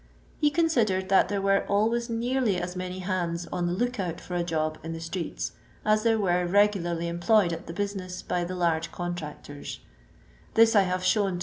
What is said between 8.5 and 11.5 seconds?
large contractors; this I have shown to.